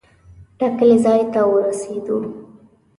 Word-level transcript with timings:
ټاکلي 0.57 0.97
ځای 1.05 1.21
ته 1.33 1.41
ورسېدو. 1.51 2.17